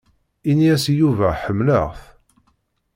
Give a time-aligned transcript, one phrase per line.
[0.49, 2.01] Ini-as i Yuba ḥemmleɣ-t.